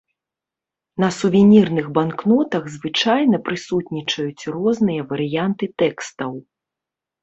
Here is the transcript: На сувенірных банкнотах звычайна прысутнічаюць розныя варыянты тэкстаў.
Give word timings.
На 1.03 1.09
сувенірных 1.17 1.85
банкнотах 1.99 2.63
звычайна 2.77 3.37
прысутнічаюць 3.51 4.43
розныя 4.59 5.01
варыянты 5.17 5.75
тэкстаў. 5.87 6.31